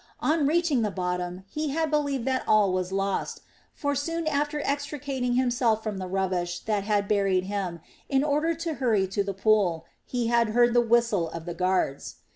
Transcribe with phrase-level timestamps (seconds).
[0.21, 5.33] On reaching the bottom he had believed that all was lost; for soon after extricating
[5.33, 9.85] himself from the rubbish that had buried him, in order to hurry to the pool,
[10.03, 12.15] he had heard the whistle of the guards.